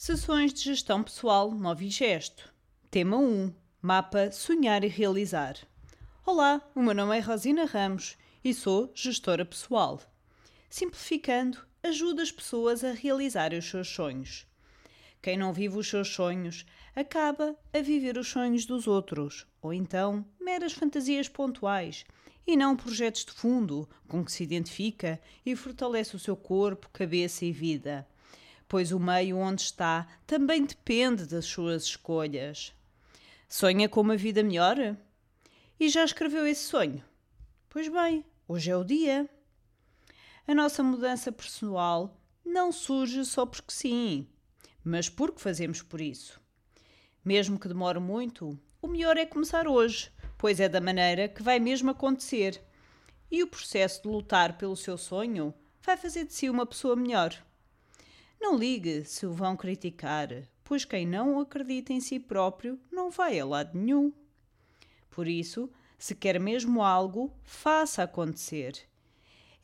[0.00, 2.54] Sessões de gestão pessoal Novigesto.
[2.88, 3.52] Tema 1.
[3.82, 5.56] Mapa Sonhar e Realizar.
[6.24, 10.00] Olá, o meu nome é Rosina Ramos e sou gestora pessoal.
[10.70, 14.46] Simplificando, ajuda as pessoas a realizarem os seus sonhos.
[15.20, 20.24] Quem não vive os seus sonhos acaba a viver os sonhos dos outros, ou então
[20.40, 22.04] meras fantasias pontuais
[22.46, 27.44] e não projetos de fundo com que se identifica e fortalece o seu corpo, cabeça
[27.44, 28.06] e vida.
[28.68, 32.74] Pois o meio onde está também depende das suas escolhas.
[33.48, 34.96] Sonha com uma vida melhor?
[35.80, 37.02] E já escreveu esse sonho?
[37.70, 39.28] Pois bem, hoje é o dia.
[40.46, 44.28] A nossa mudança pessoal não surge só porque sim
[44.88, 46.40] mas porque fazemos por isso?
[47.22, 51.58] Mesmo que demore muito, o melhor é começar hoje, pois é da maneira que vai
[51.58, 52.62] mesmo acontecer.
[53.30, 57.36] E o processo de lutar pelo seu sonho vai fazer de si uma pessoa melhor.
[58.40, 60.28] Não ligue se o vão criticar,
[60.62, 64.12] pois quem não acredita em si próprio não vai a lado nenhum.
[65.10, 68.86] Por isso, se quer mesmo algo, faça acontecer.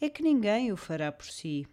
[0.00, 1.66] É que ninguém o fará por si.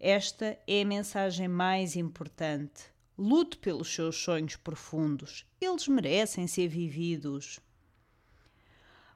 [0.00, 2.84] Esta é a mensagem mais importante.
[3.16, 5.46] Lute pelos seus sonhos profundos.
[5.60, 7.60] Eles merecem ser vividos.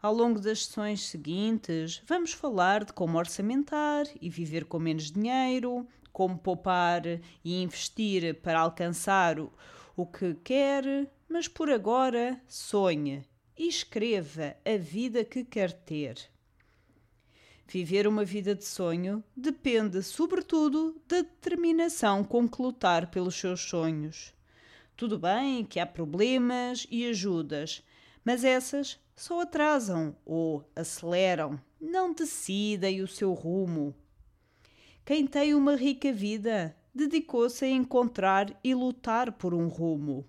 [0.00, 5.86] Ao longo das sessões seguintes, vamos falar de como orçamentar e viver com menos dinheiro,
[6.18, 7.02] como poupar
[7.44, 9.52] e investir para alcançar o,
[9.96, 13.22] o que quer, mas por agora sonhe
[13.56, 16.18] e escreva a vida que quer ter.
[17.68, 24.34] Viver uma vida de sonho depende, sobretudo, da determinação com que lutar pelos seus sonhos.
[24.96, 27.80] Tudo bem que há problemas e ajudas,
[28.24, 33.94] mas essas só atrasam ou aceleram, não decidem o seu rumo.
[35.08, 40.28] Quem tem uma rica vida dedicou-se a encontrar e lutar por um rumo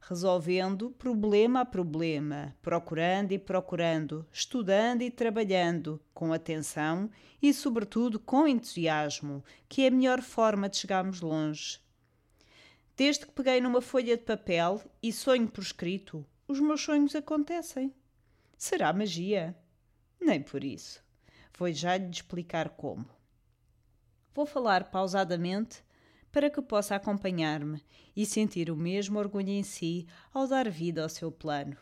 [0.00, 7.08] resolvendo problema a problema, procurando e procurando, estudando e trabalhando, com atenção
[7.40, 11.78] e, sobretudo, com entusiasmo, que é a melhor forma de chegarmos longe.
[12.96, 17.94] Desde que peguei numa folha de papel e sonho por escrito, os meus sonhos acontecem.
[18.58, 19.56] Será magia?
[20.20, 21.00] Nem por isso.
[21.56, 23.15] Vou já lhe explicar como.
[24.36, 25.82] Vou falar pausadamente
[26.30, 27.82] para que possa acompanhar-me
[28.14, 31.74] e sentir o mesmo orgulho em si ao dar vida ao seu plano.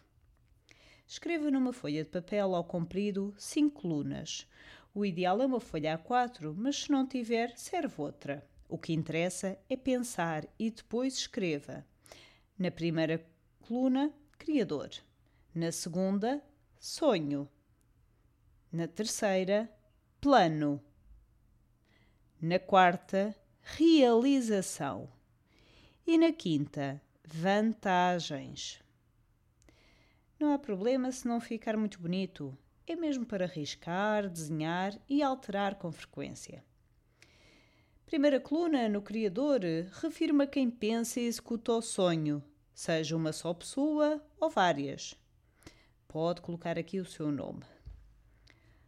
[1.05, 4.47] Escreva numa folha de papel ao comprido cinco colunas.
[4.95, 8.49] O ideal é uma folha A4, mas se não tiver, serve outra.
[8.69, 11.85] O que interessa é pensar e depois escreva.
[12.57, 13.21] Na primeira
[13.63, 14.91] coluna, Criador.
[15.53, 16.41] Na segunda,
[16.79, 17.49] Sonho.
[18.71, 19.69] Na terceira,
[20.21, 20.81] Plano.
[22.41, 25.09] Na quarta, realização.
[26.07, 28.83] E na quinta, vantagens.
[30.39, 32.57] Não há problema se não ficar muito bonito,
[32.87, 36.63] é mesmo para riscar, desenhar e alterar com frequência.
[38.05, 39.61] Primeira coluna no Criador
[40.03, 45.15] refirma quem pensa e executa o sonho, seja uma só pessoa ou várias.
[46.07, 47.65] Pode colocar aqui o seu nome.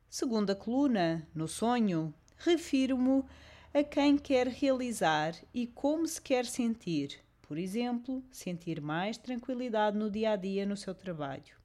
[0.09, 3.25] Segunda coluna, no sonho, refiro-me
[3.73, 7.21] a quem quer realizar e como se quer sentir.
[7.43, 11.57] Por exemplo, sentir mais tranquilidade no dia a dia no seu trabalho.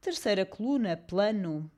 [0.00, 1.70] Terceira coluna, plano,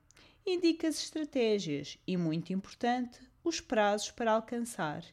[0.45, 5.03] indica as estratégias e, muito importante, os prazos para alcançar.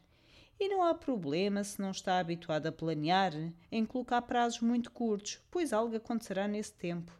[0.59, 3.33] E não há problema se não está habituado a planear
[3.71, 7.11] em colocar prazos muito curtos, pois algo acontecerá nesse tempo.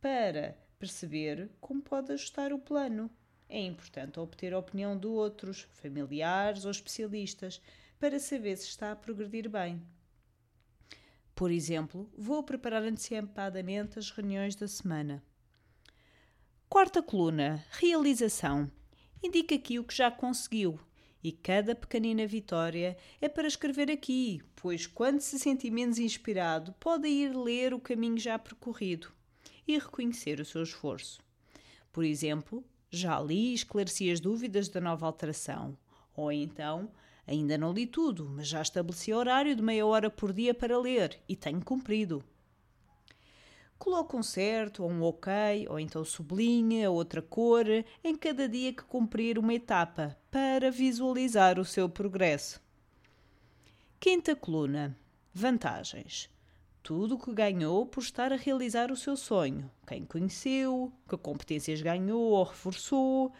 [0.00, 3.10] Para perceber como pode ajustar o plano
[3.48, 7.60] é importante obter a opinião de outros, familiares ou especialistas,
[7.98, 9.82] para saber se está a progredir bem.
[11.34, 15.22] Por exemplo, vou preparar antecipadamente as reuniões da semana.
[16.68, 18.70] Quarta coluna: Realização.
[19.22, 20.78] Indica aqui o que já conseguiu.
[21.22, 27.08] E cada pequenina vitória é para escrever aqui, pois quando se sentir menos inspirado, pode
[27.08, 29.10] ir ler o caminho já percorrido
[29.66, 31.22] e reconhecer o seu esforço.
[31.90, 32.62] Por exemplo,
[32.94, 35.76] já li e esclareci as dúvidas da nova alteração.
[36.16, 36.90] Ou então,
[37.26, 41.18] ainda não li tudo, mas já estabeleci horário de meia hora por dia para ler
[41.28, 42.24] e tenho cumprido.
[43.78, 47.66] Coloque um certo ou um ok, ou então sublinhe a outra cor
[48.02, 52.62] em cada dia que cumprir uma etapa para visualizar o seu progresso.
[54.00, 54.96] Quinta coluna:
[55.32, 56.33] Vantagens
[56.84, 61.80] tudo o que ganhou por estar a realizar o seu sonho, quem conheceu, que competências
[61.80, 63.32] ganhou ou reforçou,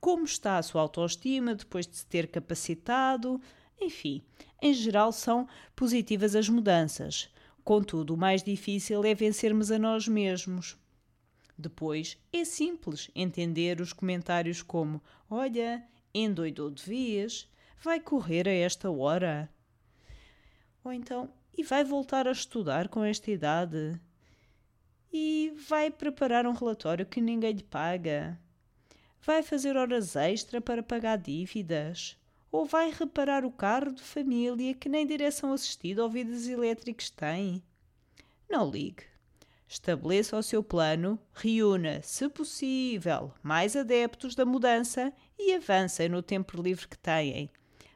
[0.00, 3.40] como está a sua autoestima depois de se ter capacitado,
[3.80, 4.20] enfim,
[4.60, 5.46] Em geral, são
[5.76, 7.30] positivas as mudanças.
[7.62, 10.76] Contudo, o mais difícil é vencermos a nós mesmos.
[11.56, 15.00] Depois, é simples entender os comentários como:
[15.30, 17.48] Olha, endoidou de vez,
[17.80, 19.48] vai correr a esta hora.
[20.82, 24.00] Ou então, e vai voltar a estudar com esta idade?
[25.12, 28.38] E vai preparar um relatório que ninguém lhe paga?
[29.20, 32.16] Vai fazer horas extra para pagar dívidas?
[32.52, 37.60] Ou vai reparar o carro de família que nem direção assistida ou vidros elétricos tem?
[38.48, 39.02] Não ligue.
[39.66, 46.62] Estabeleça o seu plano, reúna, se possível, mais adeptos da mudança e avancem no tempo
[46.62, 47.50] livre que têm.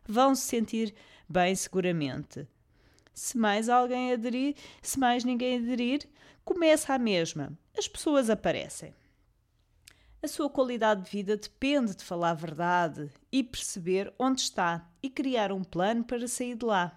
[0.04, 0.92] Vão se sentir
[1.28, 2.46] bem seguramente.
[3.14, 6.08] Se mais alguém aderir, se mais ninguém aderir,
[6.44, 7.56] começa a mesma.
[7.76, 8.94] As pessoas aparecem.
[10.22, 15.10] A sua qualidade de vida depende de falar a verdade e perceber onde está e
[15.10, 16.96] criar um plano para sair de lá.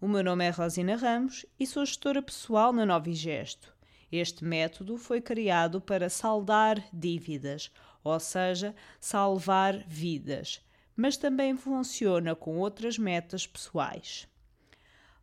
[0.00, 3.74] O meu nome é Rosina Ramos e sou gestora pessoal na Novigesto.
[4.12, 7.72] Este método foi criado para saldar dívidas,
[8.04, 10.64] ou seja, salvar vidas,
[10.94, 14.28] mas também funciona com outras metas pessoais.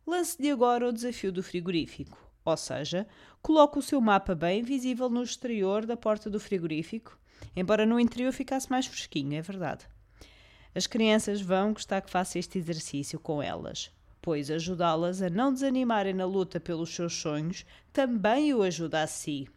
[0.06, 3.06] Lance-lhe agora o desafio do frigorífico, ou seja,
[3.40, 7.18] coloque o seu mapa bem visível no exterior da porta do frigorífico,
[7.54, 9.86] embora no interior ficasse mais fresquinho, é verdade.
[10.74, 16.14] As crianças vão gostar que faça este exercício com elas pois ajudá-las a não desanimarem
[16.14, 19.48] na luta pelos seus sonhos também o ajuda a si.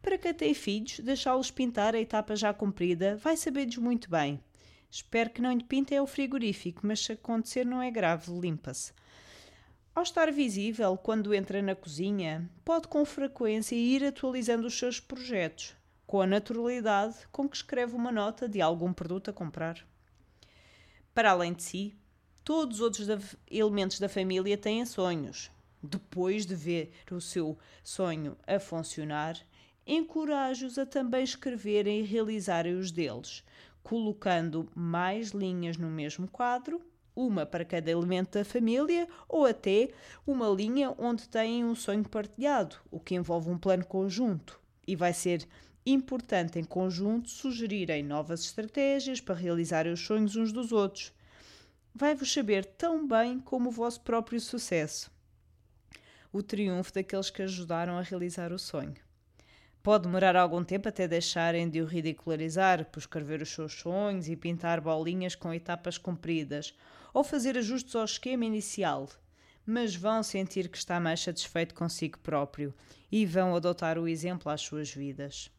[0.00, 4.40] Para quem tem filhos, deixá-los pintar a etapa já cumprida vai saber-lhes muito bem.
[4.88, 8.92] Espero que não lhe pintem o frigorífico, mas se acontecer não é grave, limpa-se.
[9.96, 15.74] Ao estar visível quando entra na cozinha, pode com frequência ir atualizando os seus projetos,
[16.06, 19.84] com a naturalidade com que escreve uma nota de algum produto a comprar.
[21.12, 21.96] Para além de si,
[22.46, 25.50] Todos os outros elementos da família têm sonhos.
[25.82, 29.36] Depois de ver o seu sonho a funcionar,
[29.84, 33.42] encorajo-os a também escreverem e realizarem os deles,
[33.82, 36.80] colocando mais linhas no mesmo quadro,
[37.16, 39.88] uma para cada elemento da família, ou até
[40.26, 44.60] uma linha onde têm um sonho partilhado, o que envolve um plano conjunto.
[44.86, 45.48] E vai ser
[45.84, 51.16] importante em conjunto sugerirem novas estratégias para realizar os sonhos uns dos outros
[51.96, 55.10] vai-vos saber tão bem como o vosso próprio sucesso.
[56.30, 59.05] O triunfo daqueles que ajudaram a realizar o sonho.
[59.86, 64.34] Pode demorar algum tempo até deixarem de o ridicularizar por escrever os seus sonhos e
[64.34, 66.74] pintar bolinhas com etapas compridas,
[67.14, 69.08] ou fazer ajustes ao esquema inicial,
[69.64, 72.74] mas vão sentir que está mais satisfeito consigo próprio
[73.12, 75.52] e vão adotar o exemplo às suas vidas.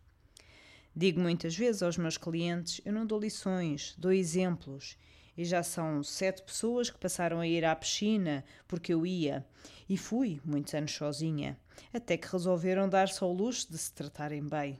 [0.94, 4.98] Digo muitas vezes aos meus clientes: eu não dou lições, dou exemplos
[5.38, 9.46] e já são sete pessoas que passaram a ir à piscina porque eu ia.
[9.88, 11.58] E fui, muitos anos sozinha,
[11.94, 14.80] até que resolveram dar-se ao luxo de se tratarem bem.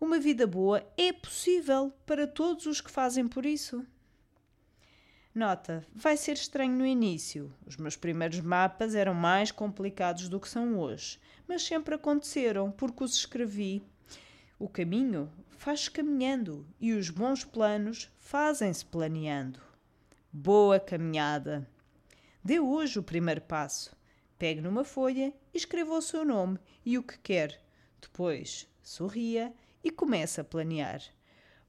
[0.00, 3.86] Uma vida boa é possível para todos os que fazem por isso.
[5.34, 7.52] Nota: vai ser estranho no início.
[7.66, 13.04] Os meus primeiros mapas eram mais complicados do que são hoje, mas sempre aconteceram porque
[13.04, 13.82] os escrevi.
[14.58, 19.60] O caminho faz-se caminhando e os bons planos fazem-se planeando.
[20.32, 21.68] Boa caminhada!
[22.44, 23.96] Dê hoje o primeiro passo.
[24.38, 27.60] Pegue numa folha e escreva o seu nome e o que quer.
[28.00, 31.02] Depois, sorria e comece a planear.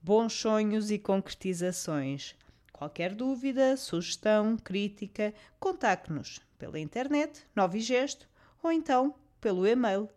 [0.02, 2.36] Bons sonhos e concretizações.
[2.72, 8.30] Qualquer dúvida, sugestão, crítica, contacte-nos pela internet, Novo Gesto,
[8.62, 10.10] ou então pelo e-mail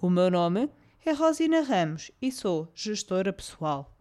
[0.00, 0.70] O meu nome
[1.04, 3.91] é Rosina Ramos e sou gestora pessoal.